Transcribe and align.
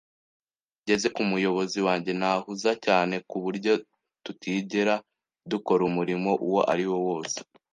Iyo 0.03 0.07
bigeze 0.79 1.07
ku 1.15 1.21
muyobozi 1.29 1.79
wanjye, 1.87 2.11
ntahuza 2.19 2.71
cyane, 2.85 3.15
ku 3.29 3.37
buryo 3.43 3.71
tutigera 4.25 4.95
dukora 5.51 5.81
umurimo 5.89 6.31
uwo 6.47 6.61
ari 6.71 6.85
wo 6.91 6.99
wose. 7.07 7.37